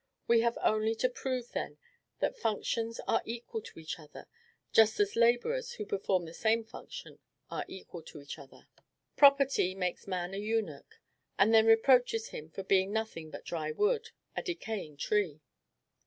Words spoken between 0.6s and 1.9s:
only to prove, then,